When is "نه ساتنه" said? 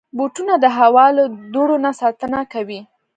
1.85-2.39